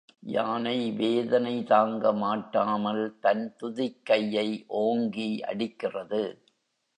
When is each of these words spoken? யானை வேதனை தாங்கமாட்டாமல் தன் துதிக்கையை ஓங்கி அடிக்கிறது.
யானை 0.23 0.91
வேதனை 0.91 1.63
தாங்கமாட்டாமல் 1.69 3.03
தன் 3.19 3.55
துதிக்கையை 3.57 4.47
ஓங்கி 4.67 5.41
அடிக்கிறது. 5.41 6.23